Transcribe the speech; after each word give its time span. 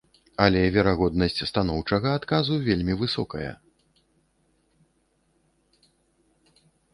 Але 0.43 0.61
верагоднасць 0.75 1.43
станоўчага 1.49 2.13
адказу 2.19 2.57
вельмі 2.69 2.97
высокая. 3.01 3.51